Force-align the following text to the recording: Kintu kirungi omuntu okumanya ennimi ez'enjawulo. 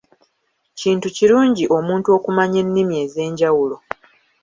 Kintu 0.79 1.07
kirungi 1.15 1.63
omuntu 1.77 2.07
okumanya 2.17 2.57
ennimi 2.63 2.93
ez'enjawulo. 3.05 3.75